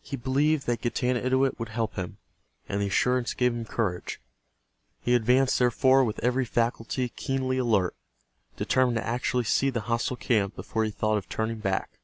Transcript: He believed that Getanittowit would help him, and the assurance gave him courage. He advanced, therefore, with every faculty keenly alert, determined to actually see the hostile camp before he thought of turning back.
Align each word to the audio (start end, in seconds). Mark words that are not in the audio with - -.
He 0.00 0.16
believed 0.16 0.64
that 0.64 0.80
Getanittowit 0.80 1.58
would 1.58 1.68
help 1.68 1.96
him, 1.96 2.16
and 2.70 2.80
the 2.80 2.86
assurance 2.86 3.34
gave 3.34 3.52
him 3.52 3.66
courage. 3.66 4.18
He 4.98 5.14
advanced, 5.14 5.58
therefore, 5.58 6.04
with 6.06 6.18
every 6.24 6.46
faculty 6.46 7.10
keenly 7.10 7.58
alert, 7.58 7.94
determined 8.56 8.96
to 8.96 9.06
actually 9.06 9.44
see 9.44 9.68
the 9.68 9.82
hostile 9.82 10.16
camp 10.16 10.56
before 10.56 10.84
he 10.84 10.90
thought 10.90 11.18
of 11.18 11.28
turning 11.28 11.58
back. 11.58 11.98